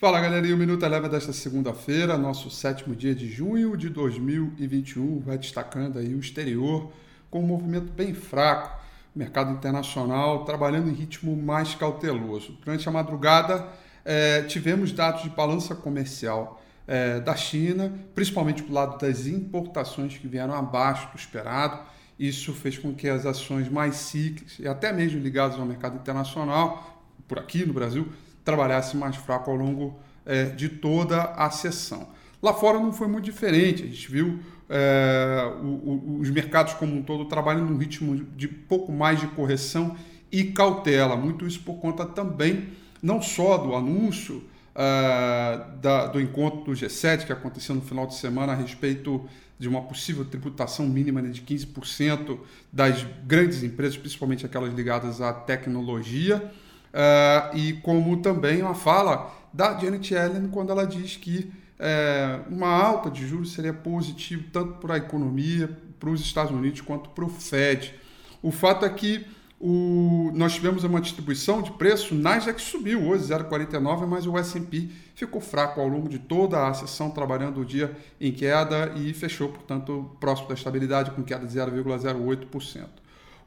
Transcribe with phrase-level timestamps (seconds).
[0.00, 5.36] Fala galerinha, o Minuto Eleva desta segunda-feira, nosso sétimo dia de junho de 2021, vai
[5.36, 6.92] destacando aí o exterior
[7.28, 8.80] com um movimento bem fraco,
[9.12, 12.56] mercado internacional trabalhando em ritmo mais cauteloso.
[12.64, 13.66] Durante a madrugada
[14.04, 20.28] eh, tivemos dados de balança comercial eh, da China, principalmente do lado das importações que
[20.28, 21.82] vieram abaixo do esperado.
[22.16, 27.02] Isso fez com que as ações mais cíclicas e até mesmo ligadas ao mercado internacional,
[27.26, 28.06] por aqui no Brasil,
[28.48, 32.08] trabalhasse mais fraco ao longo é, de toda a sessão.
[32.42, 34.38] Lá fora não foi muito diferente, a gente viu
[34.70, 39.26] é, o, o, os mercados como um todo trabalhando num ritmo de pouco mais de
[39.26, 39.94] correção
[40.32, 42.68] e cautela, muito isso por conta também
[43.02, 44.36] não só do anúncio
[44.74, 49.28] uh, da, do encontro do G7 que aconteceu no final de semana a respeito
[49.58, 52.38] de uma possível tributação mínima de 15%
[52.72, 56.50] das grandes empresas, principalmente aquelas ligadas à tecnologia,
[56.88, 62.68] Uh, e como também uma fala da Janet Yellen quando ela diz que é, uma
[62.68, 67.24] alta de juros seria positivo tanto para a economia, para os Estados Unidos, quanto para
[67.24, 67.94] o Fed.
[68.42, 69.24] O fato é que
[69.60, 75.40] o, nós tivemos uma distribuição de preço, Nasdaq subiu hoje 0,49, mas o S&P ficou
[75.40, 80.10] fraco ao longo de toda a sessão, trabalhando o dia em queda e fechou, portanto,
[80.20, 82.86] próximo da estabilidade com queda de 0,08%.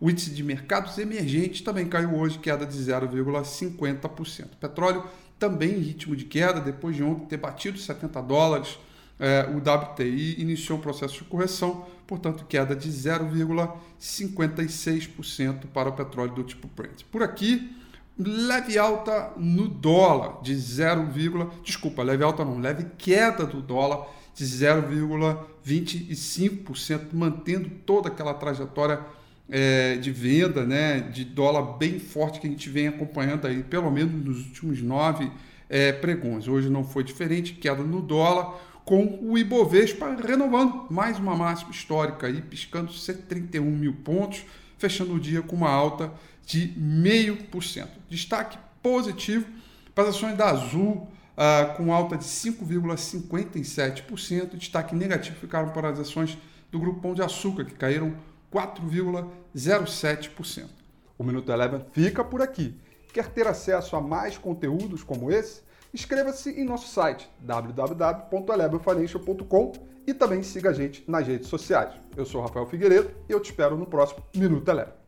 [0.02, 4.48] O índice de mercados emergentes também caiu hoje, queda de 0,50%.
[4.60, 5.06] Petróleo
[5.38, 8.80] também em ritmo de queda, depois de ontem ter batido 70 dólares.
[9.20, 16.34] É, o WTI iniciou um processo de correção, portanto, queda de 0,56% para o petróleo
[16.34, 17.04] do tipo Brent.
[17.12, 17.72] Por aqui,
[18.18, 21.08] leve alta no dólar de 0,
[21.64, 29.21] desculpa, leve alta não, leve queda do dólar de 0,25%, mantendo toda aquela trajetória
[29.52, 33.92] é, de venda né, de dólar bem forte que a gente vem acompanhando aí, pelo
[33.92, 35.30] menos nos últimos nove
[35.70, 36.48] é, pregões.
[36.48, 42.28] Hoje não foi diferente, queda no dólar, com o Ibovespa renovando mais uma máxima histórica,
[42.28, 44.46] aí, piscando 131 mil pontos,
[44.78, 46.14] fechando o dia com uma alta
[46.46, 47.90] de 0,5%.
[48.10, 49.46] Destaque positivo
[49.94, 51.08] para as ações da Azul,
[51.38, 54.58] uh, com alta de 5,57%.
[54.58, 56.36] Destaque negativo ficaram para as ações
[56.72, 58.16] do Grupo Pão de Açúcar, que caíram
[58.52, 60.66] 4,07%.
[61.18, 62.80] O Minuto Eleven fica por aqui.
[63.14, 65.62] Quer ter acesso a mais conteúdos como esse?
[65.94, 69.74] Inscreva-se em nosso site www.elevenfinancial.com
[70.08, 71.94] e também siga a gente nas redes sociais.
[72.16, 75.01] Eu sou Rafael Figueiredo e eu te espero no próximo Minuto Eleven.